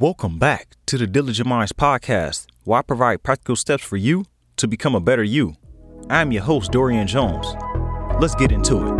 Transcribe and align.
Welcome 0.00 0.40
back 0.40 0.70
to 0.86 0.98
the 0.98 1.06
Diligent 1.06 1.48
Minds 1.48 1.70
podcast, 1.70 2.46
where 2.64 2.80
I 2.80 2.82
provide 2.82 3.22
practical 3.22 3.54
steps 3.54 3.84
for 3.84 3.96
you 3.96 4.24
to 4.56 4.66
become 4.66 4.96
a 4.96 5.00
better 5.00 5.22
you. 5.22 5.54
I'm 6.10 6.32
your 6.32 6.42
host, 6.42 6.72
Dorian 6.72 7.06
Jones. 7.06 7.46
Let's 8.18 8.34
get 8.34 8.50
into 8.50 8.88
it. 8.88 8.92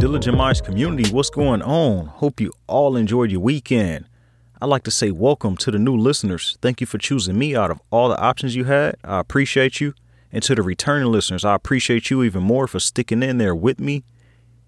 Diligent 0.00 0.34
Minds 0.38 0.62
community, 0.62 1.12
what's 1.12 1.28
going 1.28 1.60
on? 1.60 2.06
Hope 2.06 2.40
you 2.40 2.54
all 2.66 2.96
enjoyed 2.96 3.30
your 3.30 3.40
weekend. 3.42 4.07
I'd 4.60 4.66
like 4.66 4.82
to 4.84 4.90
say 4.90 5.12
welcome 5.12 5.56
to 5.58 5.70
the 5.70 5.78
new 5.78 5.96
listeners. 5.96 6.58
Thank 6.60 6.80
you 6.80 6.86
for 6.88 6.98
choosing 6.98 7.38
me 7.38 7.54
out 7.54 7.70
of 7.70 7.80
all 7.92 8.08
the 8.08 8.20
options 8.20 8.56
you 8.56 8.64
had. 8.64 8.96
I 9.04 9.20
appreciate 9.20 9.80
you. 9.80 9.94
And 10.32 10.42
to 10.42 10.56
the 10.56 10.62
returning 10.62 11.12
listeners, 11.12 11.44
I 11.44 11.54
appreciate 11.54 12.10
you 12.10 12.24
even 12.24 12.42
more 12.42 12.66
for 12.66 12.80
sticking 12.80 13.22
in 13.22 13.38
there 13.38 13.54
with 13.54 13.78
me. 13.78 14.02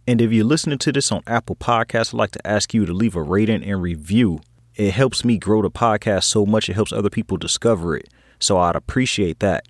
And 0.06 0.20
if 0.20 0.30
you're 0.30 0.44
listening 0.44 0.78
to 0.78 0.92
this 0.92 1.10
on 1.10 1.24
Apple 1.26 1.56
Podcasts, 1.56 2.14
I'd 2.14 2.18
like 2.18 2.30
to 2.32 2.46
ask 2.46 2.72
you 2.72 2.86
to 2.86 2.92
leave 2.92 3.16
a 3.16 3.22
rating 3.22 3.64
and 3.64 3.82
review. 3.82 4.40
It 4.76 4.92
helps 4.92 5.24
me 5.24 5.38
grow 5.38 5.60
the 5.60 5.72
podcast 5.72 6.22
so 6.22 6.46
much, 6.46 6.68
it 6.68 6.74
helps 6.74 6.92
other 6.92 7.10
people 7.10 7.36
discover 7.36 7.96
it. 7.96 8.08
So 8.38 8.58
I'd 8.58 8.76
appreciate 8.76 9.40
that. 9.40 9.66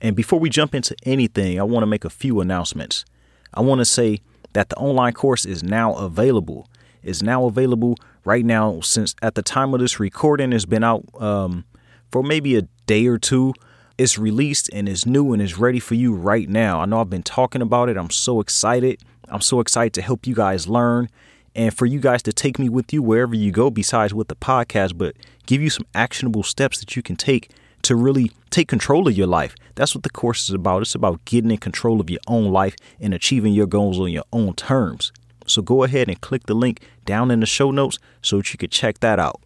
And 0.00 0.14
before 0.14 0.38
we 0.38 0.50
jump 0.50 0.72
into 0.72 0.94
anything, 1.02 1.58
I 1.58 1.64
want 1.64 1.82
to 1.82 1.88
make 1.88 2.04
a 2.04 2.10
few 2.10 2.40
announcements. 2.40 3.04
I 3.52 3.62
want 3.62 3.80
to 3.80 3.84
say 3.84 4.20
that 4.52 4.68
the 4.68 4.76
online 4.76 5.14
course 5.14 5.44
is 5.44 5.64
now 5.64 5.94
available. 5.94 6.68
It's 7.02 7.22
now 7.22 7.46
available 7.46 7.96
right 8.28 8.44
now 8.44 8.78
since 8.80 9.14
at 9.22 9.34
the 9.34 9.42
time 9.42 9.72
of 9.72 9.80
this 9.80 9.98
recording 9.98 10.52
it's 10.52 10.66
been 10.66 10.84
out 10.84 11.02
um, 11.18 11.64
for 12.12 12.22
maybe 12.22 12.56
a 12.56 12.62
day 12.86 13.06
or 13.06 13.18
two. 13.18 13.54
It's 13.96 14.18
released 14.18 14.68
and 14.74 14.86
it's 14.86 15.06
new 15.06 15.32
and 15.32 15.40
it's 15.40 15.56
ready 15.58 15.80
for 15.80 15.94
you 15.94 16.14
right 16.14 16.46
now. 16.46 16.80
I 16.80 16.84
know 16.84 17.00
I've 17.00 17.08
been 17.08 17.22
talking 17.22 17.62
about 17.62 17.88
it. 17.88 17.96
I'm 17.96 18.10
so 18.10 18.40
excited. 18.40 19.00
I'm 19.28 19.40
so 19.40 19.60
excited 19.60 19.94
to 19.94 20.02
help 20.02 20.26
you 20.26 20.34
guys 20.34 20.68
learn 20.68 21.08
and 21.54 21.74
for 21.74 21.86
you 21.86 22.00
guys 22.00 22.22
to 22.24 22.32
take 22.34 22.58
me 22.58 22.68
with 22.68 22.92
you 22.92 23.02
wherever 23.02 23.34
you 23.34 23.50
go 23.50 23.70
besides 23.70 24.12
with 24.12 24.28
the 24.28 24.36
podcast, 24.36 24.98
but 24.98 25.16
give 25.46 25.62
you 25.62 25.70
some 25.70 25.86
actionable 25.94 26.42
steps 26.42 26.80
that 26.80 26.96
you 26.96 27.02
can 27.02 27.16
take 27.16 27.50
to 27.80 27.96
really 27.96 28.30
take 28.50 28.68
control 28.68 29.08
of 29.08 29.16
your 29.16 29.26
life. 29.26 29.56
That's 29.74 29.94
what 29.94 30.04
the 30.04 30.10
course 30.10 30.50
is 30.50 30.54
about. 30.54 30.82
It's 30.82 30.94
about 30.94 31.24
getting 31.24 31.50
in 31.50 31.56
control 31.56 31.98
of 31.98 32.10
your 32.10 32.20
own 32.26 32.52
life 32.52 32.76
and 33.00 33.14
achieving 33.14 33.54
your 33.54 33.66
goals 33.66 33.98
on 33.98 34.10
your 34.10 34.24
own 34.34 34.52
terms. 34.54 35.12
So 35.48 35.62
go 35.62 35.82
ahead 35.82 36.08
and 36.08 36.20
click 36.20 36.46
the 36.46 36.54
link 36.54 36.80
down 37.04 37.30
in 37.30 37.40
the 37.40 37.46
show 37.46 37.70
notes 37.70 37.98
so 38.22 38.38
that 38.38 38.52
you 38.52 38.58
could 38.58 38.70
check 38.70 39.00
that 39.00 39.18
out. 39.18 39.42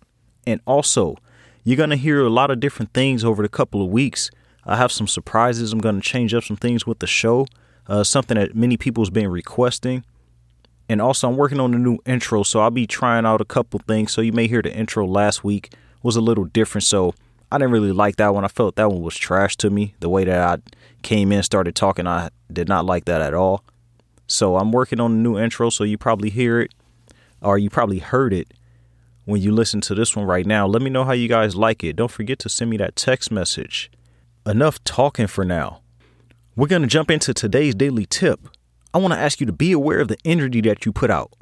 And 0.47 0.61
also, 0.67 1.17
you're 1.65 1.77
going 1.77 1.91
to 1.91 1.97
hear 1.97 2.21
a 2.21 2.31
lot 2.31 2.51
of 2.51 2.61
different 2.61 2.93
things 2.93 3.25
over 3.25 3.43
the 3.43 3.49
couple 3.49 3.83
of 3.83 3.91
weeks. 3.91 4.31
I 4.65 4.77
have 4.77 4.93
some 4.93 5.07
surprises. 5.07 5.73
I'm 5.73 5.81
going 5.81 6.01
to 6.01 6.01
change 6.01 6.35
up 6.35 6.45
some 6.45 6.57
things 6.57 6.87
with 6.87 6.99
the 6.99 7.07
show, 7.07 7.47
uh, 7.87 8.05
something 8.05 8.37
that 8.37 8.55
many 8.55 8.77
people 8.77 9.05
have 9.05 9.13
been 9.13 9.31
requesting. 9.31 10.05
And 10.89 11.01
also, 11.01 11.29
I'm 11.29 11.37
working 11.37 11.61
on 11.61 11.73
a 11.75 11.79
new 11.79 11.99
intro, 12.05 12.43
so 12.43 12.61
I'll 12.61 12.71
be 12.71 12.87
trying 12.87 13.25
out 13.25 13.41
a 13.41 13.45
couple 13.45 13.81
things. 13.87 14.13
So 14.13 14.21
you 14.21 14.33
may 14.33 14.47
hear 14.47 14.63
the 14.63 14.75
intro 14.75 15.07
last 15.07 15.43
week 15.45 15.73
was 16.03 16.17
a 16.17 16.21
little 16.21 16.45
different. 16.45 16.85
So 16.85 17.15
I 17.51 17.59
didn't 17.59 17.73
really 17.73 17.93
like 17.93 18.17
that 18.17 18.35
one. 18.35 18.45
I 18.45 18.49
felt 18.49 18.77
that 18.77 18.91
one 18.91 19.03
was 19.03 19.17
trash 19.17 19.57
to 19.59 19.71
me. 19.71 19.95
The 20.01 20.09
way 20.09 20.25
that 20.25 20.39
I 20.39 20.63
came 21.03 21.33
in, 21.33 21.43
started 21.43 21.75
talking, 21.75 22.07
I 22.07 22.31
did 22.53 22.69
not 22.69 22.85
like 22.85 23.05
that 23.07 23.23
at 23.23 23.35
all. 23.35 23.65
So 24.33 24.57
I'm 24.57 24.73
working 24.73 24.99
on 24.99 25.13
a 25.13 25.17
new 25.17 25.39
intro, 25.39 25.71
so 25.71 25.85
you 25.85 25.99
probably 25.99 26.31
hear 26.31 26.61
it 26.61 26.73
or 27.43 27.59
you 27.59 27.69
probably 27.69 27.99
heard 27.99 28.33
it 28.33 28.55
when 29.25 29.43
you 29.43 29.53
listen 29.53 29.81
to 29.83 29.95
this 29.95 30.17
one 30.17 30.25
right 30.25 30.47
now. 30.47 30.67
Let 30.67 30.83
me 30.83 30.91
know 30.91 31.05
how 31.05 31.13
you 31.13 31.29
guys 31.29 31.55
like 31.55 31.85
it. 31.85 31.97
Don't 31.97 32.11
forget 32.11 32.39
to 32.41 32.49
send 32.49 32.71
me 32.71 32.77
that 32.79 32.97
text 32.97 33.31
message. 33.31 33.91
Enough 34.47 34.83
talking 34.85 35.27
for 35.27 35.45
now. 35.45 35.81
We're 36.57 36.69
going 36.69 36.83
to 36.83 36.89
jump 36.89 37.11
into 37.11 37.35
today's 37.35 37.75
daily 37.75 38.07
tip. 38.07 38.49
I 38.95 38.99
want 38.99 39.15
to 39.15 39.21
ask 39.21 39.39
you 39.41 39.47
to 39.47 39.53
be 39.53 39.73
aware 39.73 40.01
of 40.01 40.09
the 40.09 40.19
energy 40.25 40.61
that 40.63 40.85
you 40.85 40.93
put 40.93 41.11
out. 41.11 41.33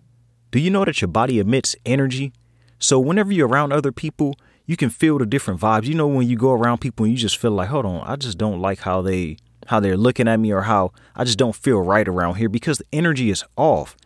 Do 0.51 0.59
you 0.59 0.71
know 0.71 0.85
that 0.85 1.01
your 1.01 1.09
body 1.09 1.39
emits 1.39 1.77
energy? 1.87 2.33
So 2.79 2.99
whenever 2.99 3.33
you're 3.33 3.49
around 3.49 3.73
other 3.73 3.93
people, 3.93 4.35
you 4.67 4.77
can 4.77 4.91
feel 4.91 5.19
the 5.19 5.27
different 5.27 5.61
vibes. 5.61 5.87
You 5.87 5.95
know 5.95 6.07
when 6.07 6.29
you 6.29 6.37
go 6.37 6.53
around 6.53 6.79
people 6.79 7.05
and 7.05 7.13
you 7.13 7.19
just 7.19 7.39
feel 7.39 7.53
like, 7.53 7.69
hold 7.69 7.87
on, 7.87 8.03
I 8.07 8.17
just 8.17 8.39
don't 8.39 8.61
like 8.61 8.81
how 8.81 9.01
they 9.03 9.37
how 9.67 9.81
they're 9.81 9.97
looking 9.97 10.29
at 10.29 10.41
me 10.41 10.53
or 10.53 10.63
how 10.63 10.93
I 11.15 11.25
just 11.25 11.39
don't 11.39 11.55
feel 11.55 11.81
right 11.81 12.07
around 12.07 12.37
here 12.37 12.49
because 12.49 12.79
the 12.79 12.87
energy 12.93 13.31
is 13.31 13.45
off. 13.57 13.97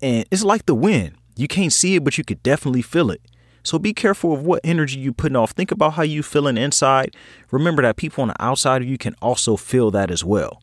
And 0.00 0.26
it's 0.30 0.44
like 0.44 0.66
the 0.66 0.74
wind. 0.74 1.14
You 1.36 1.48
can't 1.48 1.72
see 1.72 1.96
it, 1.96 2.04
but 2.04 2.18
you 2.18 2.24
could 2.24 2.42
definitely 2.42 2.82
feel 2.82 3.10
it. 3.10 3.20
So 3.62 3.78
be 3.78 3.92
careful 3.92 4.32
of 4.32 4.42
what 4.42 4.60
energy 4.64 4.98
you're 4.98 5.12
putting 5.12 5.36
off. 5.36 5.50
Think 5.50 5.70
about 5.70 5.94
how 5.94 6.02
you 6.02 6.22
feeling 6.22 6.56
inside. 6.56 7.14
Remember 7.50 7.82
that 7.82 7.96
people 7.96 8.22
on 8.22 8.28
the 8.28 8.42
outside 8.42 8.82
of 8.82 8.88
you 8.88 8.98
can 8.98 9.14
also 9.20 9.56
feel 9.56 9.90
that 9.90 10.10
as 10.10 10.24
well. 10.24 10.62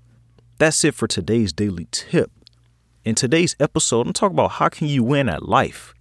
That's 0.57 0.83
it 0.83 0.95
for 0.95 1.07
today's 1.07 1.53
daily 1.53 1.87
tip. 1.91 2.31
In 3.03 3.13
today's 3.13 3.55
episode, 3.59 4.07
I'm 4.07 4.13
talking 4.13 4.35
about 4.35 4.51
how 4.51 4.69
can 4.69 4.87
you 4.87 5.03
win 5.03 5.29
at 5.29 5.47
life. 5.47 5.93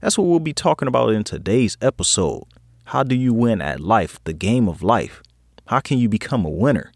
That's 0.00 0.16
what 0.16 0.26
we'll 0.26 0.40
be 0.40 0.54
talking 0.54 0.88
about 0.88 1.10
in 1.10 1.24
today's 1.24 1.76
episode. 1.82 2.44
How 2.86 3.02
do 3.02 3.14
you 3.14 3.34
win 3.34 3.60
at 3.60 3.80
life, 3.80 4.22
the 4.24 4.32
game 4.32 4.68
of 4.68 4.82
life? 4.82 5.22
How 5.66 5.80
can 5.80 5.98
you 5.98 6.08
become 6.08 6.44
a 6.44 6.50
winner? 6.50 6.92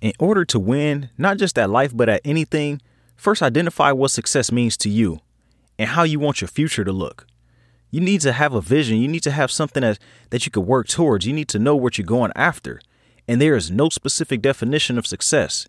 In 0.00 0.12
order 0.18 0.44
to 0.44 0.58
win, 0.58 1.10
not 1.18 1.38
just 1.38 1.58
at 1.58 1.70
life, 1.70 1.96
but 1.96 2.08
at 2.08 2.20
anything, 2.24 2.80
first 3.16 3.42
identify 3.42 3.90
what 3.92 4.10
success 4.10 4.52
means 4.52 4.76
to 4.78 4.88
you 4.88 5.20
and 5.78 5.90
how 5.90 6.04
you 6.04 6.20
want 6.20 6.40
your 6.40 6.48
future 6.48 6.84
to 6.84 6.92
look. 6.92 7.26
You 7.90 8.00
need 8.00 8.20
to 8.20 8.32
have 8.32 8.52
a 8.52 8.60
vision. 8.60 8.98
You 8.98 9.08
need 9.08 9.22
to 9.22 9.30
have 9.30 9.50
something 9.50 9.80
that, 9.80 9.98
that 10.30 10.44
you 10.44 10.52
can 10.52 10.66
work 10.66 10.88
towards. 10.88 11.26
You 11.26 11.32
need 11.32 11.48
to 11.48 11.58
know 11.58 11.74
what 11.74 11.98
you're 11.98 12.06
going 12.06 12.32
after. 12.36 12.80
And 13.26 13.40
there 13.40 13.56
is 13.56 13.70
no 13.70 13.88
specific 13.88 14.42
definition 14.42 14.98
of 14.98 15.06
success. 15.06 15.66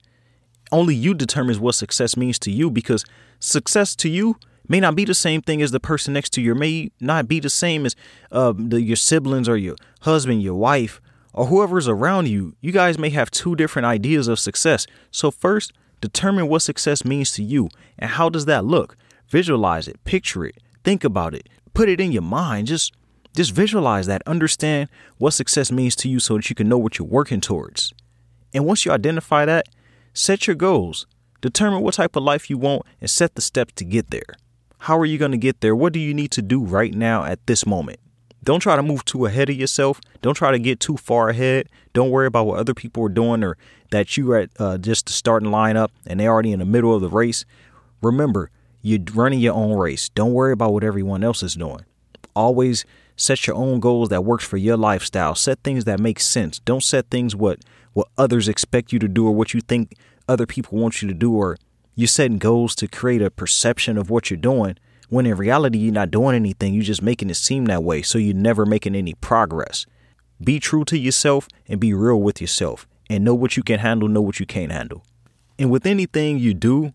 Only 0.72 0.96
you 0.96 1.14
determines 1.14 1.60
what 1.60 1.76
success 1.76 2.16
means 2.16 2.38
to 2.40 2.52
you 2.52 2.70
because 2.70 3.06
success 3.40 3.96
to 3.98 4.10
you 4.10 4.38
may 4.68 4.80
not 4.80 4.96
be 4.96 5.06
the 5.06 5.16
same 5.16 5.42
thing 5.42 5.62
as 5.62 5.72
the 5.72 5.80
person 5.80 6.14
next 6.14 6.32
to 6.34 6.42
you, 6.42 6.54
may 6.54 6.92
not 7.00 7.28
be 7.28 7.40
the 7.40 7.50
same 7.50 7.86
as 7.86 7.96
uh, 8.32 8.54
the, 8.56 8.82
your 8.82 8.96
siblings 8.96 9.50
or 9.50 9.58
your 9.58 9.76
husband, 10.02 10.44
your 10.44 10.54
wife, 10.54 11.02
or 11.34 11.48
whoever's 11.48 11.88
around 11.88 12.28
you, 12.28 12.56
you 12.62 12.72
guys 12.72 12.98
may 12.98 13.10
have 13.10 13.32
two 13.32 13.56
different 13.56 13.86
ideas 13.86 14.28
of 14.28 14.40
success. 14.40 14.88
So, 15.12 15.32
first, 15.32 15.74
determine 16.02 16.48
what 16.48 16.62
success 16.62 17.06
means 17.06 17.32
to 17.34 17.44
you 17.44 17.70
and 17.98 18.12
how 18.12 18.30
does 18.30 18.46
that 18.46 18.66
look? 18.66 18.98
Visualize 19.28 19.88
it, 19.88 20.04
picture 20.04 20.46
it, 20.46 20.58
think 20.84 21.04
about 21.04 21.34
it, 21.34 21.48
put 21.74 21.90
it 21.90 22.00
in 22.00 22.12
your 22.12 22.24
mind. 22.24 22.68
Just 22.68 22.94
just 23.36 23.52
visualize 23.52 24.08
that, 24.08 24.24
understand 24.26 24.90
what 25.18 25.32
success 25.32 25.72
means 25.72 25.96
to 25.98 26.10
you 26.10 26.20
so 26.20 26.38
that 26.38 26.50
you 26.50 26.56
can 26.56 26.68
know 26.68 26.80
what 26.80 26.98
you're 26.98 27.08
working 27.08 27.42
towards. 27.42 27.94
And 28.54 28.66
once 28.66 28.86
you 28.86 28.92
identify 28.92 29.46
that, 29.46 29.68
set 30.14 30.48
your 30.48 30.56
goals. 30.56 31.06
Determine 31.42 31.82
what 31.82 31.94
type 31.94 32.16
of 32.16 32.24
life 32.24 32.50
you 32.50 32.58
want 32.58 32.84
and 33.00 33.10
set 33.10 33.36
the 33.36 33.42
steps 33.42 33.74
to 33.76 33.86
get 33.86 34.10
there. 34.10 34.36
How 34.80 34.98
are 34.98 35.06
you 35.06 35.18
going 35.18 35.32
to 35.32 35.38
get 35.38 35.62
there? 35.62 35.76
What 35.76 35.94
do 35.94 36.00
you 36.00 36.14
need 36.14 36.32
to 36.32 36.42
do 36.42 36.64
right 36.64 36.94
now 36.94 37.24
at 37.24 37.46
this 37.46 37.66
moment? 37.66 38.00
Don't 38.44 38.60
try 38.60 38.76
to 38.76 38.84
move 38.84 39.06
too 39.06 39.26
ahead 39.26 39.50
of 39.50 39.56
yourself. 39.56 40.00
Don't 40.22 40.34
try 40.34 40.52
to 40.52 40.60
get 40.60 40.80
too 40.80 40.98
far 40.98 41.30
ahead. 41.30 41.68
Don't 41.94 42.10
worry 42.10 42.28
about 42.28 42.46
what 42.46 42.60
other 42.60 42.74
people 42.74 43.04
are 43.06 43.10
doing 43.10 43.44
or 43.44 43.58
that 43.92 44.18
you 44.18 44.32
are 44.32 44.40
at 44.40 44.50
uh, 44.60 44.78
just 44.78 45.08
the 45.08 45.12
starting 45.12 45.50
lineup 45.50 45.90
and 46.06 46.20
they're 46.20 46.32
already 46.32 46.52
in 46.52 46.60
the 46.60 46.66
middle 46.66 46.96
of 46.96 47.02
the 47.02 47.10
race. 47.10 47.46
Remember, 48.02 48.50
you're 48.82 49.00
running 49.14 49.40
your 49.40 49.56
own 49.56 49.78
race. 49.78 50.10
Don't 50.10 50.34
worry 50.34 50.54
about 50.54 50.74
what 50.74 50.84
everyone 50.84 51.24
else 51.24 51.44
is 51.44 51.56
doing. 51.56 51.84
Always 52.36 52.86
set 53.18 53.46
your 53.48 53.56
own 53.58 53.80
goals 53.80 54.10
that 54.10 54.24
works 54.24 54.46
for 54.46 54.58
your 54.58 54.78
lifestyle. 54.78 55.36
Set 55.36 55.60
things 55.64 55.84
that 55.86 56.00
make 56.00 56.20
sense. 56.20 56.60
Don't 56.60 56.84
set 56.84 57.10
things 57.10 57.36
what 57.36 57.60
what 57.94 58.08
others 58.18 58.48
expect 58.48 58.94
you 58.94 59.00
to 59.00 59.08
do 59.08 59.28
or 59.28 59.32
what 59.32 59.54
you 59.54 59.62
think 59.62 59.96
other 60.28 60.46
people 60.46 60.78
want 60.78 61.02
you 61.02 61.08
to 61.08 61.14
do 61.14 61.34
or 61.34 61.58
you're 61.96 62.08
setting 62.08 62.38
goals 62.38 62.76
to 62.76 62.88
create 62.88 63.22
a 63.22 63.32
perception 63.32 63.98
of 63.98 64.10
what 64.10 64.30
you're 64.30 64.38
doing 64.38 64.78
when 65.10 65.26
in 65.26 65.36
reality 65.36 65.78
you're 65.78 65.94
not 65.94 66.12
doing 66.12 66.36
anything. 66.36 66.74
You're 66.74 66.84
just 66.84 67.02
making 67.02 67.30
it 67.30 67.36
seem 67.36 67.66
that 67.66 67.84
way. 67.84 68.02
So 68.02 68.18
you're 68.18 68.36
never 68.36 68.66
making 68.66 68.96
any 68.96 69.14
progress. 69.16 69.86
Be 70.42 70.60
true 70.60 70.86
to 70.86 70.98
yourself 70.98 71.48
and 71.68 71.80
be 71.80 71.94
real 71.94 72.22
with 72.22 72.40
yourself 72.40 72.88
and 73.10 73.24
know 73.24 73.36
what 73.36 73.58
you 73.58 73.64
can 73.64 73.80
handle 73.80 74.08
know 74.08 74.22
what 74.22 74.40
you 74.40 74.46
can't 74.46 74.72
handle. 74.72 75.04
And 75.58 75.70
with 75.70 75.86
anything 75.86 76.40
you 76.40 76.54
do 76.54 76.94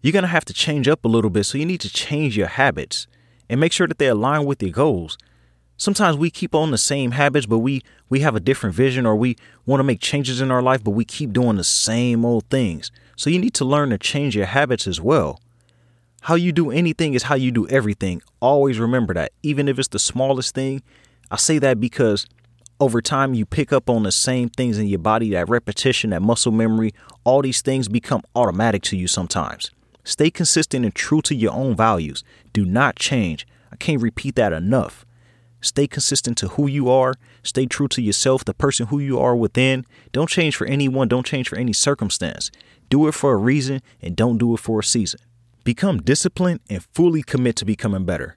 you're 0.00 0.12
going 0.12 0.22
to 0.22 0.28
have 0.28 0.44
to 0.44 0.54
change 0.54 0.86
up 0.86 1.04
a 1.04 1.08
little 1.08 1.30
bit. 1.30 1.44
So 1.44 1.58
you 1.58 1.66
need 1.66 1.80
to 1.80 1.90
change 1.90 2.36
your 2.36 2.46
habits 2.46 3.08
and 3.48 3.58
make 3.58 3.72
sure 3.72 3.88
that 3.88 3.98
they 3.98 4.06
align 4.06 4.44
with 4.44 4.62
your 4.62 4.70
goals. 4.70 5.18
Sometimes 5.76 6.16
we 6.16 6.30
keep 6.30 6.54
on 6.54 6.70
the 6.70 6.78
same 6.78 7.10
habits 7.10 7.46
but 7.46 7.58
we 7.58 7.82
we 8.08 8.20
have 8.20 8.36
a 8.36 8.40
different 8.40 8.74
vision 8.74 9.04
or 9.04 9.16
we 9.16 9.36
want 9.66 9.80
to 9.80 9.84
make 9.84 10.00
changes 10.00 10.40
in 10.40 10.50
our 10.50 10.62
life 10.62 10.82
but 10.84 10.92
we 10.92 11.04
keep 11.04 11.32
doing 11.32 11.56
the 11.56 11.64
same 11.64 12.24
old 12.24 12.44
things. 12.48 12.92
So 13.16 13.28
you 13.28 13.38
need 13.38 13.54
to 13.54 13.64
learn 13.64 13.90
to 13.90 13.98
change 13.98 14.36
your 14.36 14.46
habits 14.46 14.86
as 14.86 15.00
well 15.00 15.40
how 16.22 16.34
you 16.34 16.52
do 16.52 16.70
anything 16.70 17.14
is 17.14 17.24
how 17.24 17.34
you 17.34 17.50
do 17.52 17.68
everything. 17.68 18.22
Always 18.40 18.78
remember 18.78 19.14
that, 19.14 19.32
even 19.42 19.68
if 19.68 19.78
it's 19.78 19.88
the 19.88 19.98
smallest 19.98 20.54
thing. 20.54 20.82
I 21.30 21.36
say 21.36 21.58
that 21.58 21.80
because 21.80 22.26
over 22.78 23.00
time 23.00 23.34
you 23.34 23.46
pick 23.46 23.72
up 23.72 23.88
on 23.88 24.02
the 24.02 24.12
same 24.12 24.48
things 24.48 24.78
in 24.78 24.86
your 24.86 24.98
body 24.98 25.30
that 25.30 25.48
repetition, 25.48 26.10
that 26.10 26.22
muscle 26.22 26.52
memory, 26.52 26.92
all 27.24 27.42
these 27.42 27.62
things 27.62 27.88
become 27.88 28.22
automatic 28.34 28.82
to 28.82 28.96
you 28.96 29.08
sometimes. 29.08 29.70
Stay 30.04 30.30
consistent 30.30 30.84
and 30.84 30.94
true 30.94 31.22
to 31.22 31.34
your 31.34 31.52
own 31.52 31.74
values. 31.74 32.22
Do 32.52 32.64
not 32.64 32.96
change. 32.96 33.46
I 33.72 33.76
can't 33.76 34.00
repeat 34.00 34.36
that 34.36 34.52
enough. 34.52 35.04
Stay 35.60 35.86
consistent 35.86 36.38
to 36.38 36.48
who 36.48 36.68
you 36.68 36.88
are. 36.88 37.14
Stay 37.42 37.66
true 37.66 37.88
to 37.88 38.02
yourself, 38.02 38.44
the 38.44 38.54
person 38.54 38.86
who 38.86 39.00
you 39.00 39.18
are 39.18 39.34
within. 39.34 39.84
Don't 40.12 40.28
change 40.28 40.54
for 40.54 40.66
anyone. 40.66 41.08
Don't 41.08 41.26
change 41.26 41.48
for 41.48 41.56
any 41.56 41.72
circumstance. 41.72 42.50
Do 42.88 43.08
it 43.08 43.12
for 43.12 43.32
a 43.32 43.36
reason 43.36 43.80
and 44.00 44.14
don't 44.14 44.38
do 44.38 44.54
it 44.54 44.60
for 44.60 44.80
a 44.80 44.84
season. 44.84 45.18
Become 45.66 46.02
disciplined 46.02 46.60
and 46.70 46.80
fully 46.94 47.24
commit 47.24 47.56
to 47.56 47.64
becoming 47.64 48.04
better. 48.04 48.36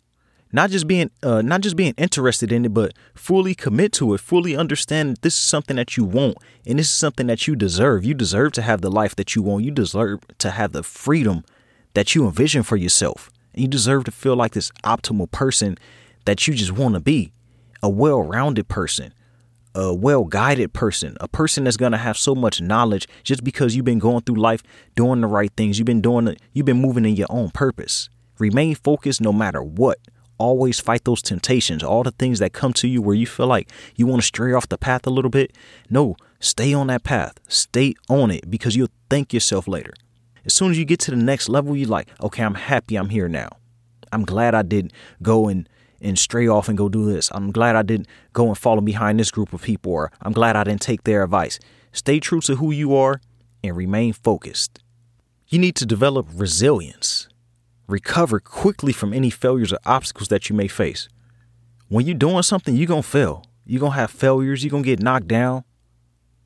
Not 0.52 0.72
just 0.72 0.88
being 0.88 1.12
uh, 1.22 1.44
not 1.44 1.62
just 1.62 1.76
being 1.76 1.94
interested 1.96 2.52
in 2.52 2.66
it, 2.66 2.74
but 2.74 2.94
fully 3.14 3.54
commit 3.54 3.92
to 3.94 4.16
it. 4.16 4.20
Fully 4.20 4.58
understand 4.58 5.12
that 5.12 5.22
this 5.22 5.36
is 5.36 5.40
something 5.40 5.76
that 5.76 5.96
you 5.96 6.06
want 6.06 6.38
and 6.66 6.80
this 6.80 6.88
is 6.88 6.96
something 6.96 7.28
that 7.28 7.48
you 7.48 7.56
deserve. 7.56 8.04
You 8.04 8.16
deserve 8.16 8.54
to 8.54 8.64
have 8.64 8.82
the 8.82 8.90
life 8.90 9.16
that 9.16 9.36
you 9.36 9.44
want. 9.44 9.64
You 9.64 9.70
deserve 9.70 10.22
to 10.40 10.50
have 10.50 10.72
the 10.72 10.82
freedom 10.82 11.46
that 11.94 12.16
you 12.16 12.26
envision 12.26 12.64
for 12.64 12.78
yourself. 12.78 13.30
And 13.54 13.62
you 13.62 13.68
deserve 13.68 14.06
to 14.06 14.12
feel 14.12 14.36
like 14.36 14.54
this 14.54 14.72
optimal 14.84 15.30
person 15.30 15.78
that 16.26 16.48
you 16.48 16.56
just 16.56 16.72
want 16.72 16.96
to 16.96 17.00
be 17.00 17.32
a 17.84 17.90
well 17.90 18.24
rounded 18.24 18.70
person, 18.70 19.14
a 19.76 19.94
well 19.94 20.26
guided 20.26 20.74
person, 20.74 21.16
a 21.20 21.28
person 21.28 21.64
that's 21.64 21.78
going 21.78 21.92
to 21.92 21.98
have 21.98 22.18
so 22.18 22.36
much 22.36 22.62
knowledge 22.62 23.08
just 23.24 23.44
because 23.44 23.76
you've 23.76 23.86
been 23.86 24.00
going 24.00 24.22
through 24.22 24.36
life 24.36 24.64
doing 24.96 25.22
the 25.22 25.28
right 25.28 25.52
things. 25.56 25.80
You've 25.80 25.86
been 25.86 26.02
doing 26.02 26.28
it, 26.28 26.42
you've 26.54 26.66
been 26.66 26.82
moving 26.82 27.06
in 27.06 27.16
your 27.16 27.28
own 27.30 27.50
purpose. 27.52 28.10
Remain 28.38 28.76
focused 28.76 29.22
no 29.22 29.34
matter 29.34 29.62
what. 29.62 30.00
Always 30.38 30.80
fight 30.80 31.04
those 31.04 31.22
temptations, 31.22 31.84
all 31.84 32.04
the 32.04 32.12
things 32.12 32.40
that 32.40 32.54
come 32.54 32.72
to 32.74 32.88
you 32.88 33.02
where 33.02 33.16
you 33.16 33.28
feel 33.28 33.48
like 33.48 33.70
you 33.96 34.08
want 34.08 34.22
to 34.22 34.26
stray 34.26 34.54
off 34.54 34.70
the 34.70 34.78
path 34.78 35.06
a 35.06 35.10
little 35.10 35.30
bit. 35.30 35.54
No, 35.90 36.16
stay 36.40 36.74
on 36.74 36.88
that 36.88 37.04
path. 37.04 37.34
Stay 37.50 37.94
on 38.08 38.32
it 38.32 38.50
because 38.50 38.76
you'll 38.76 38.88
thank 39.10 39.34
yourself 39.34 39.68
later. 39.68 39.94
As 40.46 40.54
soon 40.54 40.72
as 40.72 40.80
you 40.80 40.86
get 40.86 41.02
to 41.02 41.12
the 41.12 41.18
next 41.18 41.50
level, 41.50 41.76
you're 41.76 41.90
like, 41.90 42.08
okay, 42.22 42.44
I'm 42.44 42.56
happy 42.56 42.96
I'm 42.96 43.10
here 43.10 43.28
now. 43.28 43.50
I'm 44.12 44.24
glad 44.24 44.56
I 44.56 44.62
didn't 44.62 44.94
go 45.22 45.50
and 45.50 45.68
and 46.02 46.18
stray 46.18 46.48
off 46.48 46.70
and 46.70 46.78
go 46.78 46.90
do 46.90 47.06
this. 47.06 47.30
I'm 47.34 47.52
glad 47.52 47.76
I 47.76 47.82
didn't 47.84 48.08
go 48.34 48.48
and 48.48 48.58
follow 48.58 48.82
behind 48.82 49.20
this 49.20 49.32
group 49.32 49.54
of 49.54 49.62
people, 49.62 49.92
or 49.92 50.12
I'm 50.22 50.34
glad 50.34 50.56
I 50.56 50.64
didn't 50.64 50.82
take 50.82 51.04
their 51.04 51.24
advice. 51.24 51.60
Stay 51.92 52.20
true 52.20 52.42
to 52.42 52.56
who 52.56 52.72
you 52.72 52.96
are 52.96 53.22
and 53.64 53.76
remain 53.76 54.14
focused. 54.14 54.80
You 55.48 55.60
need 55.60 55.76
to 55.76 55.86
develop 55.86 56.28
resilience. 56.34 57.28
Recover 57.88 58.40
quickly 58.40 58.94
from 58.94 59.14
any 59.14 59.32
failures 59.32 59.74
or 59.74 59.80
obstacles 59.86 60.28
that 60.30 60.50
you 60.50 60.56
may 60.56 60.68
face. 60.68 61.10
When 61.88 62.06
you're 62.06 62.16
doing 62.16 62.44
something, 62.44 62.76
you're 62.76 62.86
going 62.86 63.02
to 63.02 63.08
fail. 63.08 63.46
You're 63.66 63.80
going 63.80 63.94
to 63.94 64.00
have 64.00 64.12
failures. 64.12 64.64
You're 64.64 64.70
going 64.70 64.84
to 64.84 64.90
get 64.90 65.02
knocked 65.02 65.28
down. 65.28 65.64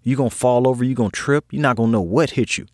You're 0.04 0.18
going 0.18 0.30
to 0.30 0.36
fall 0.36 0.68
over. 0.68 0.86
You're 0.86 0.96
going 0.96 1.12
to 1.12 1.16
trip. 1.16 1.46
You're 1.52 1.62
not 1.62 1.76
going 1.76 1.90
to 1.90 1.92
know 1.92 2.02
what 2.02 2.32
hit 2.32 2.58
you. 2.58 2.66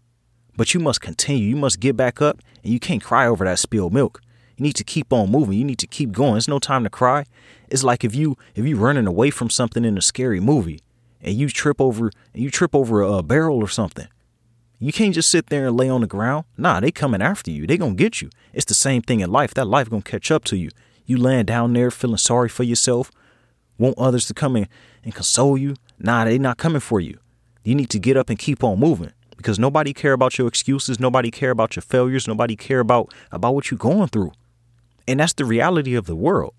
But 0.55 0.73
you 0.73 0.79
must 0.79 1.01
continue. 1.01 1.49
You 1.49 1.55
must 1.55 1.79
get 1.79 1.97
back 1.97 2.21
up, 2.21 2.41
and 2.63 2.71
you 2.71 2.79
can't 2.79 3.03
cry 3.03 3.25
over 3.25 3.45
that 3.45 3.57
spilled 3.57 3.93
milk. 3.93 4.21
You 4.59 4.63
need 4.63 4.75
to 4.75 4.83
keep 4.83 5.13
on 5.13 5.31
moving. 5.31 5.57
You 5.57 5.63
need 5.63 5.79
to 5.79 5.87
keep 5.87 6.11
going. 6.11 6.35
It's 6.35 6.49
no 6.49 6.59
time 6.59 6.83
to 6.83 6.89
cry. 6.89 7.23
It's 7.69 7.81
like 7.81 8.03
if 8.03 8.13
you 8.13 8.35
if 8.55 8.65
you 8.65 8.75
running 8.75 9.07
away 9.07 9.29
from 9.29 9.49
something 9.49 9.85
in 9.85 9.97
a 9.97 10.01
scary 10.01 10.41
movie 10.41 10.81
and 11.21 11.33
you 11.33 11.47
trip 11.47 11.79
over 11.79 12.11
and 12.33 12.43
you 12.43 12.51
trip 12.51 12.75
over 12.75 13.01
a 13.01 13.23
barrel 13.23 13.55
or 13.55 13.69
something. 13.69 14.07
You 14.77 14.91
can't 14.91 15.13
just 15.13 15.29
sit 15.29 15.47
there 15.47 15.67
and 15.67 15.77
lay 15.77 15.87
on 15.87 16.01
the 16.01 16.07
ground. 16.07 16.43
Nah, 16.57 16.81
they 16.81 16.91
coming 16.91 17.21
after 17.21 17.49
you. 17.51 17.65
They 17.65 17.77
gonna 17.77 17.93
get 17.93 18.21
you. 18.21 18.31
It's 18.51 18.65
the 18.65 18.73
same 18.73 19.01
thing 19.01 19.21
in 19.21 19.31
life. 19.31 19.53
That 19.53 19.63
life 19.63 19.89
gonna 19.89 20.01
catch 20.01 20.29
up 20.29 20.43
to 20.45 20.57
you. 20.57 20.71
You 21.05 21.15
laying 21.15 21.45
down 21.45 21.71
there 21.71 21.89
feeling 21.89 22.17
sorry 22.17 22.49
for 22.49 22.63
yourself, 22.63 23.11
want 23.77 23.97
others 23.97 24.27
to 24.27 24.33
come 24.33 24.57
in 24.57 24.67
and 25.05 25.15
console 25.15 25.57
you. 25.57 25.75
Nah, 25.99 26.25
they 26.25 26.37
not 26.37 26.57
coming 26.57 26.81
for 26.81 26.99
you. 26.99 27.17
You 27.63 27.75
need 27.75 27.89
to 27.91 27.99
get 27.99 28.17
up 28.17 28.29
and 28.29 28.37
keep 28.37 28.61
on 28.61 28.77
moving 28.77 29.13
because 29.37 29.57
nobody 29.57 29.93
care 29.93 30.11
about 30.11 30.37
your 30.37 30.49
excuses. 30.49 30.99
Nobody 30.99 31.31
care 31.31 31.51
about 31.51 31.77
your 31.77 31.83
failures. 31.83 32.27
Nobody 32.27 32.57
care 32.57 32.81
about 32.81 33.13
about 33.31 33.55
what 33.55 33.71
you're 33.71 33.77
going 33.77 34.09
through. 34.09 34.33
And 35.09 35.19
that's 35.19 35.33
the 35.33 35.43
reality 35.43 35.95
of 35.95 36.05
the 36.05 36.15
world. 36.15 36.53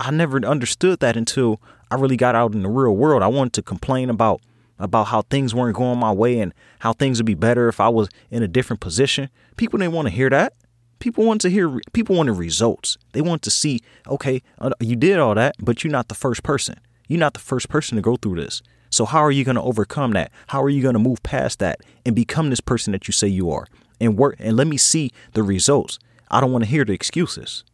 I 0.00 0.10
never 0.10 0.42
understood 0.42 1.00
that 1.00 1.18
until 1.18 1.60
I 1.90 1.96
really 1.96 2.16
got 2.16 2.34
out 2.34 2.54
in 2.54 2.62
the 2.62 2.70
real 2.70 2.96
world. 2.96 3.22
I 3.22 3.26
wanted 3.26 3.52
to 3.52 3.62
complain 3.62 4.08
about 4.08 4.40
about 4.78 5.08
how 5.08 5.20
things 5.20 5.54
weren't 5.54 5.76
going 5.76 5.98
my 5.98 6.10
way 6.10 6.38
and 6.40 6.54
how 6.78 6.94
things 6.94 7.18
would 7.18 7.26
be 7.26 7.34
better 7.34 7.68
if 7.68 7.78
I 7.78 7.90
was 7.90 8.08
in 8.30 8.42
a 8.42 8.48
different 8.48 8.80
position. 8.80 9.28
People 9.58 9.78
didn't 9.78 9.92
want 9.92 10.08
to 10.08 10.14
hear 10.14 10.30
that. 10.30 10.54
People 11.00 11.26
want 11.26 11.42
to 11.42 11.50
hear 11.50 11.78
people 11.92 12.16
wanted 12.16 12.32
results. 12.32 12.96
They 13.12 13.20
want 13.20 13.42
to 13.42 13.50
see, 13.50 13.82
okay, 14.06 14.40
uh, 14.58 14.70
you 14.80 14.96
did 14.96 15.18
all 15.18 15.34
that, 15.34 15.56
but 15.60 15.84
you're 15.84 15.92
not 15.92 16.08
the 16.08 16.14
first 16.14 16.42
person. 16.42 16.80
You're 17.06 17.20
not 17.20 17.34
the 17.34 17.40
first 17.40 17.68
person 17.68 17.96
to 17.96 18.02
go 18.02 18.16
through 18.16 18.36
this. 18.36 18.62
So 18.88 19.04
how 19.04 19.20
are 19.20 19.30
you 19.30 19.44
going 19.44 19.56
to 19.56 19.62
overcome 19.62 20.12
that? 20.12 20.32
How 20.46 20.62
are 20.62 20.70
you 20.70 20.80
going 20.80 20.94
to 20.94 20.98
move 20.98 21.22
past 21.22 21.58
that 21.58 21.82
and 22.06 22.16
become 22.16 22.48
this 22.48 22.60
person 22.60 22.92
that 22.92 23.06
you 23.06 23.12
say 23.12 23.28
you 23.28 23.50
are? 23.50 23.66
And 24.00 24.16
work 24.16 24.36
and 24.38 24.56
let 24.56 24.66
me 24.66 24.78
see 24.78 25.12
the 25.34 25.42
results. 25.42 25.98
I 26.30 26.40
don't 26.40 26.52
want 26.52 26.64
to 26.64 26.70
hear 26.70 26.84
the 26.84 26.92
excuses. 26.92 27.64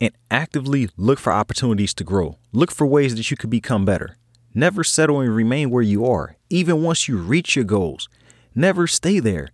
And 0.00 0.12
actively 0.30 0.88
look 0.96 1.18
for 1.18 1.32
opportunities 1.32 1.92
to 1.94 2.04
grow. 2.04 2.38
Look 2.52 2.70
for 2.70 2.86
ways 2.86 3.16
that 3.16 3.30
you 3.30 3.36
could 3.36 3.50
become 3.50 3.84
better. 3.84 4.16
Never 4.54 4.84
settle 4.84 5.20
and 5.20 5.34
remain 5.34 5.70
where 5.70 5.82
you 5.82 6.06
are, 6.06 6.36
even 6.48 6.82
once 6.82 7.08
you 7.08 7.18
reach 7.18 7.56
your 7.56 7.64
goals. 7.64 8.08
Never 8.54 8.86
stay 8.86 9.18
there. 9.18 9.48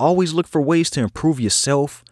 Always 0.00 0.32
look 0.32 0.46
for 0.46 0.60
ways 0.60 0.90
to 0.90 1.00
improve 1.00 1.40
yourself, 1.40 2.04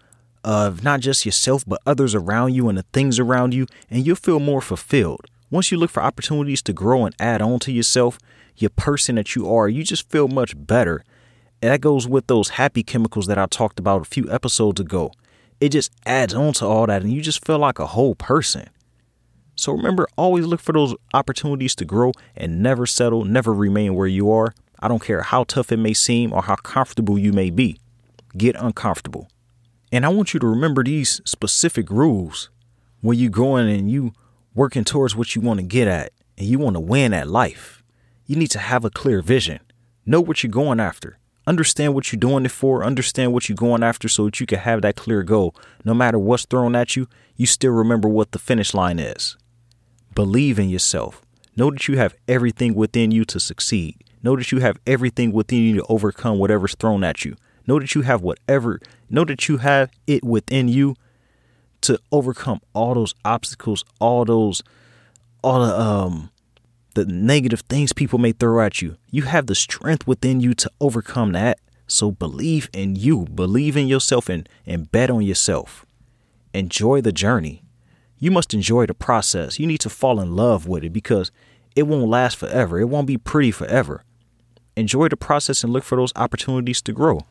of 0.45 0.79
uh, 0.79 0.83
not 0.83 1.01
just 1.01 1.27
yourself, 1.27 1.65
but 1.67 1.83
others 1.85 2.15
around 2.15 2.55
you 2.55 2.69
and 2.69 2.79
the 2.79 2.85
things 2.93 3.19
around 3.19 3.53
you, 3.53 3.67
and 3.91 4.07
you'll 4.07 4.17
feel 4.17 4.39
more 4.39 4.61
fulfilled. 4.61 5.27
Once 5.51 5.71
you 5.71 5.79
look 5.79 5.91
for 5.91 6.03
opportunities 6.03 6.63
to 6.63 6.73
grow 6.73 7.05
and 7.05 7.15
add 7.19 7.43
on 7.43 7.59
to 7.61 7.73
yourself, 7.73 8.19
your 8.57 8.71
person 8.71 9.17
that 9.17 9.35
you 9.35 9.53
are, 9.53 9.69
you 9.69 9.83
just 9.83 10.09
feel 10.09 10.29
much 10.29 10.55
better 10.57 11.05
and 11.63 11.73
that 11.73 11.81
goes 11.81 12.07
with 12.07 12.27
those 12.27 12.51
happy 12.51 12.83
chemicals 12.83 13.27
that 13.27 13.39
I 13.39 13.47
talked 13.47 13.79
about 13.79 14.03
a 14.03 14.05
few 14.05 14.31
episodes 14.31 14.81
ago. 14.81 15.13
It 15.61 15.71
just 15.71 15.93
adds 16.05 16.35
on 16.35 16.53
to 16.55 16.67
all 16.67 16.87
that, 16.87 17.03
and 17.03 17.13
you 17.13 17.23
just 17.23 17.45
feel 17.45 17.59
like 17.59 17.79
a 17.79 17.87
whole 17.87 18.15
person. 18.15 18.69
So 19.57 19.73
remember, 19.73 20.07
always 20.17 20.45
look 20.45 20.61
for 20.61 20.73
those 20.73 20.95
opportunities 21.15 21.75
to 21.77 21.87
grow 21.87 22.13
and 22.37 22.63
never 22.63 22.85
settle, 22.85 23.25
never 23.25 23.55
remain 23.55 23.95
where 23.95 24.07
you 24.07 24.31
are. 24.31 24.55
I 24.79 24.89
don't 24.89 25.03
care 25.03 25.23
how 25.23 25.45
tough 25.45 25.73
it 25.73 25.79
may 25.79 25.95
seem 25.95 26.33
or 26.33 26.43
how 26.43 26.57
comfortable 26.57 27.19
you 27.19 27.33
may 27.33 27.49
be. 27.49 27.79
Get 28.37 28.55
uncomfortable. 28.57 29.29
And 29.91 30.05
I 30.05 30.11
want 30.11 30.35
you 30.35 30.41
to 30.41 30.47
remember 30.47 30.85
these 30.85 31.23
specific 31.25 31.89
rules 31.91 32.51
when 33.01 33.19
you're 33.19 33.31
going 33.31 33.71
and 33.71 33.91
you 33.91 34.13
working 34.55 34.85
towards 34.85 35.17
what 35.17 35.35
you 35.35 35.41
want 35.41 35.61
to 35.61 35.65
get 35.65 35.89
at 35.89 36.13
and 36.37 36.47
you 36.47 36.59
want 36.59 36.75
to 36.75 36.81
win 36.81 37.15
at 37.15 37.29
life. 37.29 37.83
You 38.27 38.37
need 38.37 38.51
to 38.51 38.59
have 38.59 38.85
a 38.85 38.91
clear 38.91 39.23
vision. 39.23 39.61
Know 40.05 40.21
what 40.21 40.43
you're 40.43 40.51
going 40.51 40.81
after. 40.81 41.19
Understand 41.47 41.95
what 41.95 42.13
you're 42.13 42.19
doing 42.19 42.45
it 42.45 42.51
for, 42.51 42.85
understand 42.85 43.33
what 43.33 43.49
you're 43.49 43.57
going 43.57 43.83
after 43.83 44.09
so 44.09 44.25
that 44.25 44.41
you 44.41 44.47
can 44.47 44.59
have 44.59 44.83
that 44.83 44.97
clear 44.97 45.23
goal. 45.23 45.55
No 45.85 45.95
matter 45.95 46.19
what's 46.19 46.45
thrown 46.45 46.75
at 46.75 46.97
you, 46.97 47.09
you 47.37 47.47
still 47.47 47.71
remember 47.71 48.09
what 48.09 48.33
the 48.33 48.39
finish 48.39 48.75
line 48.75 48.99
is. 48.99 49.37
Believe 50.15 50.59
in 50.59 50.69
yourself. 50.69 51.23
Know 51.57 51.71
that 51.71 51.87
you 51.87 51.97
have 51.99 52.17
everything 52.27 52.75
within 52.75 53.11
you 53.13 53.25
to 53.27 53.39
succeed. 53.39 54.03
Know 54.23 54.35
that 54.35 54.51
you 54.51 54.59
have 54.59 54.79
everything 54.87 55.33
within 55.33 55.63
you 55.63 55.77
to 55.77 55.87
overcome 55.89 56.39
whatever's 56.39 56.75
thrown 56.75 57.05
at 57.05 57.25
you. 57.25 57.37
Know 57.67 57.79
that 57.79 57.95
you 57.95 58.03
have 58.03 58.23
whatever, 58.23 58.81
know 59.09 59.25
that 59.25 59.49
you 59.49 59.59
have 59.59 59.91
it 60.07 60.25
within 60.25 60.69
you 60.69 60.97
to 61.83 62.01
overcome 62.11 62.61
all 62.73 62.95
those 62.95 63.15
obstacles, 63.25 63.85
all 64.01 64.25
those, 64.25 64.63
all 65.43 65.65
the, 65.65 65.81
um, 65.81 66.31
the 66.97 67.05
negative 67.05 67.61
things 67.61 67.93
people 67.93 68.19
may 68.19 68.33
throw 68.33 68.65
at 68.65 68.81
you. 68.81 68.97
You 69.11 69.23
have 69.23 69.47
the 69.47 69.55
strength 69.55 70.07
within 70.07 70.41
you 70.41 70.55
to 70.55 70.71
overcome 70.81 71.33
that. 71.33 71.59
So 71.87 72.11
believe 72.11 72.71
in 72.73 72.97
you, 72.97 73.27
believe 73.27 73.77
in 73.77 73.87
yourself, 73.87 74.31
and, 74.31 74.49
and 74.65 74.91
bet 74.91 75.11
on 75.11 75.21
yourself. 75.21 75.85
Enjoy 76.55 77.03
the 77.03 77.13
journey. 77.13 77.63
You 78.19 78.31
must 78.31 78.55
enjoy 78.55 78.87
the 78.87 78.95
process. 78.95 79.61
You 79.61 79.67
need 79.67 79.81
to 79.81 79.91
fall 79.91 80.21
in 80.21 80.35
love 80.35 80.67
with 80.67 80.85
it 80.85 80.93
because 80.95 81.31
it 81.77 81.83
won't 81.83 82.09
last 82.09 82.39
forever. 82.39 82.81
It 82.81 82.89
won't 82.89 83.07
be 83.07 83.19
pretty 83.19 83.51
forever. 83.51 84.03
Enjoy 84.75 85.09
the 85.09 85.19
process 85.19 85.63
and 85.63 85.75
look 85.75 85.85
for 85.85 85.97
those 85.97 86.15
opportunities 86.17 86.81
to 86.81 86.95
grow. 86.95 87.27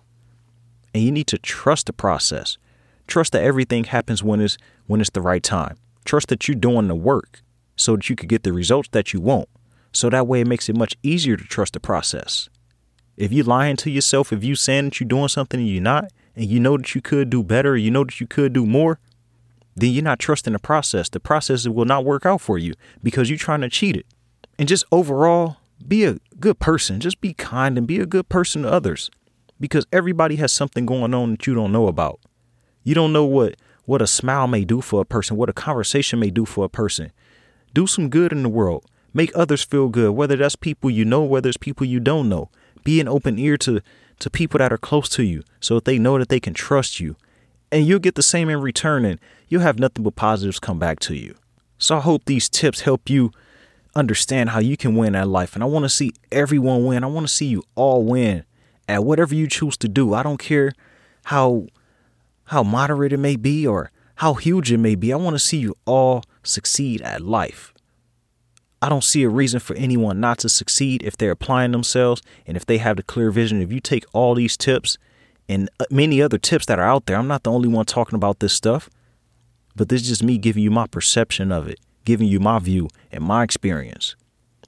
And 0.93 1.03
you 1.03 1.11
need 1.11 1.27
to 1.27 1.39
trust 1.39 1.87
the 1.87 1.93
process. 1.93 2.59
Trust 3.07 3.31
that 3.31 3.43
everything 3.43 3.85
happens 3.85 4.23
when 4.23 4.41
it's 4.41 4.57
when 4.85 5.01
it's 5.01 5.09
the 5.09 5.21
right 5.21 5.43
time. 5.43 5.77
Trust 6.05 6.27
that 6.27 6.47
you're 6.47 6.55
doing 6.55 6.87
the 6.87 6.95
work 6.95 7.41
so 7.75 7.95
that 7.95 8.09
you 8.09 8.15
could 8.15 8.29
get 8.29 8.43
the 8.43 8.53
results 8.53 8.89
that 8.91 9.13
you 9.13 9.19
want. 9.19 9.49
So 9.91 10.09
that 10.09 10.27
way 10.27 10.41
it 10.41 10.47
makes 10.47 10.69
it 10.69 10.75
much 10.75 10.95
easier 11.03 11.37
to 11.37 11.43
trust 11.43 11.73
the 11.73 11.79
process. 11.79 12.49
If 13.17 13.31
you're 13.31 13.45
lying 13.45 13.77
to 13.77 13.89
yourself, 13.89 14.33
if 14.33 14.43
you 14.43 14.55
saying 14.55 14.85
that 14.85 14.99
you're 14.99 15.07
doing 15.07 15.29
something 15.29 15.59
and 15.59 15.69
you're 15.69 15.81
not, 15.81 16.11
and 16.35 16.45
you 16.45 16.59
know 16.59 16.77
that 16.77 16.93
you 16.93 17.01
could 17.01 17.29
do 17.29 17.43
better, 17.43 17.77
you 17.77 17.89
know 17.89 18.03
that 18.03 18.19
you 18.19 18.27
could 18.27 18.51
do 18.51 18.65
more, 18.65 18.99
then 19.75 19.91
you're 19.91 20.03
not 20.03 20.19
trusting 20.19 20.53
the 20.53 20.59
process. 20.59 21.09
The 21.09 21.19
process 21.19 21.67
will 21.67 21.85
not 21.85 22.05
work 22.05 22.25
out 22.25 22.41
for 22.41 22.57
you 22.57 22.73
because 23.03 23.29
you're 23.29 23.39
trying 23.39 23.61
to 23.61 23.69
cheat 23.69 23.95
it. 23.95 24.05
And 24.59 24.67
just 24.67 24.85
overall, 24.91 25.57
be 25.85 26.05
a 26.05 26.17
good 26.39 26.59
person. 26.59 26.99
Just 26.99 27.21
be 27.21 27.33
kind 27.33 27.77
and 27.77 27.87
be 27.87 27.99
a 27.99 28.05
good 28.05 28.29
person 28.29 28.63
to 28.63 28.71
others 28.71 29.09
because 29.59 29.85
everybody 29.91 30.37
has 30.37 30.51
something 30.51 30.85
going 30.85 31.13
on 31.13 31.31
that 31.31 31.47
you 31.47 31.53
don't 31.53 31.71
know 31.71 31.87
about. 31.87 32.19
You 32.83 32.95
don't 32.95 33.13
know 33.13 33.25
what 33.25 33.55
what 33.85 34.01
a 34.01 34.07
smile 34.07 34.47
may 34.47 34.65
do 34.65 34.81
for 34.81 35.01
a 35.01 35.05
person, 35.05 35.37
what 35.37 35.49
a 35.49 35.53
conversation 35.53 36.19
may 36.19 36.31
do 36.31 36.43
for 36.43 36.65
a 36.65 36.69
person. 36.69 37.11
Do 37.75 37.85
some 37.87 38.09
good 38.09 38.31
in 38.31 38.41
the 38.41 38.49
world. 38.49 38.85
Make 39.13 39.31
others 39.35 39.65
feel 39.65 39.89
good, 39.89 40.11
whether 40.11 40.37
that's 40.37 40.55
people 40.55 40.89
you 40.89 41.03
know, 41.03 41.23
whether 41.23 41.49
it's 41.49 41.57
people 41.57 41.85
you 41.85 41.99
don't 41.99 42.29
know. 42.29 42.49
Be 42.85 43.01
an 43.01 43.09
open 43.09 43.37
ear 43.37 43.57
to, 43.57 43.81
to 44.19 44.29
people 44.29 44.59
that 44.59 44.71
are 44.71 44.77
close 44.77 45.09
to 45.09 45.23
you 45.23 45.43
so 45.59 45.75
that 45.75 45.83
they 45.83 45.99
know 45.99 46.17
that 46.17 46.29
they 46.29 46.39
can 46.39 46.53
trust 46.53 47.01
you. 47.01 47.17
And 47.73 47.85
you'll 47.85 47.99
get 47.99 48.15
the 48.15 48.23
same 48.23 48.49
in 48.49 48.61
return 48.61 49.03
and 49.03 49.19
you'll 49.49 49.61
have 49.61 49.77
nothing 49.77 50.05
but 50.05 50.15
positives 50.15 50.57
come 50.57 50.79
back 50.79 50.99
to 51.01 51.15
you. 51.15 51.35
So 51.77 51.97
I 51.97 51.99
hope 51.99 52.23
these 52.23 52.47
tips 52.47 52.81
help 52.81 53.09
you 53.09 53.31
understand 53.93 54.51
how 54.51 54.59
you 54.59 54.77
can 54.77 54.95
win 54.95 55.13
at 55.13 55.27
life. 55.27 55.53
And 55.53 55.61
I 55.61 55.67
want 55.67 55.83
to 55.83 55.89
see 55.89 56.13
everyone 56.31 56.85
win. 56.85 57.03
I 57.03 57.07
want 57.07 57.27
to 57.27 57.33
see 57.33 57.47
you 57.47 57.63
all 57.75 58.03
win 58.03 58.45
at 58.87 59.03
whatever 59.03 59.35
you 59.35 59.47
choose 59.47 59.75
to 59.77 59.89
do. 59.89 60.13
I 60.13 60.23
don't 60.23 60.39
care 60.39 60.71
how 61.25 61.67
how 62.45 62.63
moderate 62.63 63.11
it 63.11 63.17
may 63.17 63.35
be 63.35 63.67
or 63.67 63.91
how 64.15 64.35
huge 64.35 64.71
it 64.71 64.77
may 64.77 64.95
be. 64.95 65.11
I 65.11 65.17
want 65.17 65.35
to 65.35 65.39
see 65.39 65.57
you 65.57 65.75
all 65.85 66.23
succeed 66.45 67.01
at 67.01 67.21
life. 67.21 67.73
I 68.81 68.89
don't 68.89 69.03
see 69.03 69.23
a 69.23 69.29
reason 69.29 69.59
for 69.59 69.75
anyone 69.75 70.19
not 70.19 70.37
to 70.39 70.49
succeed 70.49 71.01
if 71.03 71.17
they're 71.17 71.31
applying 71.31 71.71
themselves 71.71 72.21
and 72.45 72.55
if 72.55 72.65
they 72.65 72.77
have 72.77 72.97
the 72.97 73.03
clear 73.03 73.31
vision. 73.31 73.61
If 73.61 73.71
you 73.71 73.79
take 73.79 74.05
all 74.13 74.35
these 74.35 74.57
tips 74.57 74.97
and 75.49 75.69
uh, 75.79 75.85
many 75.89 76.21
other 76.21 76.37
tips 76.37 76.65
that 76.67 76.77
are 76.77 76.85
out 76.85 77.05
there, 77.05 77.17
I'm 77.17 77.27
not 77.27 77.43
the 77.43 77.51
only 77.51 77.67
one 77.67 77.85
talking 77.85 78.15
about 78.15 78.39
this 78.39 78.53
stuff, 78.53 78.89
but 79.75 79.89
this 79.89 80.01
is 80.01 80.07
just 80.07 80.23
me 80.23 80.37
giving 80.37 80.61
you 80.61 80.71
my 80.71 80.87
perception 80.87 81.51
of 81.51 81.67
it, 81.67 81.79
giving 82.03 82.27
you 82.27 82.39
my 82.39 82.59
view 82.59 82.87
and 83.11 83.23
my 83.23 83.43
experience. 83.43 84.15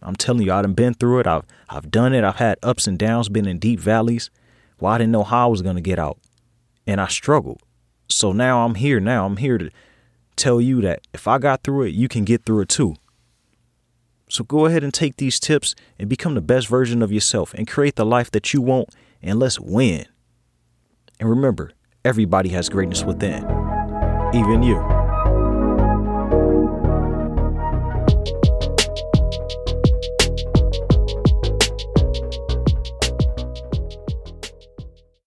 I'm 0.01 0.15
telling 0.15 0.43
you, 0.43 0.51
I've 0.51 0.75
been 0.75 0.93
through 0.93 1.19
it. 1.19 1.27
I've 1.27 1.43
I've 1.69 1.91
done 1.91 2.13
it. 2.13 2.23
I've 2.23 2.37
had 2.37 2.57
ups 2.63 2.87
and 2.87 2.97
downs, 2.97 3.29
been 3.29 3.47
in 3.47 3.59
deep 3.59 3.79
valleys. 3.79 4.29
Well, 4.79 4.93
I 4.93 4.97
didn't 4.97 5.11
know 5.11 5.23
how 5.23 5.47
I 5.47 5.51
was 5.51 5.61
gonna 5.61 5.81
get 5.81 5.99
out. 5.99 6.17
And 6.85 7.01
I 7.01 7.07
struggled. 7.07 7.61
So 8.07 8.31
now 8.31 8.65
I'm 8.65 8.75
here. 8.75 8.99
Now 8.99 9.25
I'm 9.25 9.37
here 9.37 9.57
to 9.57 9.69
tell 10.37 10.61
you 10.61 10.81
that 10.81 11.01
if 11.13 11.27
I 11.27 11.37
got 11.37 11.63
through 11.63 11.83
it, 11.83 11.95
you 11.95 12.07
can 12.07 12.23
get 12.23 12.45
through 12.45 12.61
it 12.61 12.69
too. 12.69 12.95
So 14.29 14.43
go 14.43 14.65
ahead 14.65 14.83
and 14.83 14.93
take 14.93 15.17
these 15.17 15.39
tips 15.39 15.73
and 15.97 16.09
become 16.09 16.35
the 16.35 16.41
best 16.41 16.67
version 16.67 17.01
of 17.01 17.11
yourself 17.11 17.53
and 17.53 17.67
create 17.67 17.95
the 17.95 18.05
life 18.05 18.29
that 18.31 18.53
you 18.53 18.61
want 18.61 18.89
and 19.21 19.39
let's 19.39 19.59
win. 19.59 20.05
And 21.19 21.29
remember, 21.29 21.71
everybody 22.05 22.49
has 22.49 22.69
greatness 22.69 23.03
within, 23.03 23.43
even 24.33 24.63
you. 24.63 24.96